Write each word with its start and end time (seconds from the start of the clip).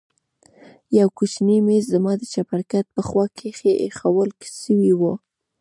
يو 0.97 1.07
کوچنى 1.17 1.57
ميز 1.67 1.83
زما 1.93 2.13
د 2.19 2.23
چپرکټ 2.33 2.85
په 2.95 3.01
خوا 3.07 3.25
کښې 3.37 3.71
ايښوول 3.83 4.29
سوى 4.63 4.93
و. 4.99 5.01